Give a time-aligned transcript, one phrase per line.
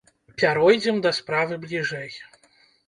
[0.43, 2.11] Пяройдзем да справы бліжэй.